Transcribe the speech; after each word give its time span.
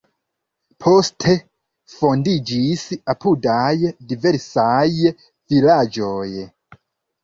Poste 0.85 1.35
fondiĝis 1.93 2.87
apudaj 3.17 3.63
diversaj 4.11 4.85
vilaĝoj. 5.23 6.31